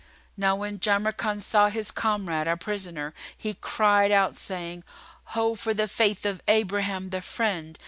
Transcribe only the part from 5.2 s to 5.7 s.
"Ho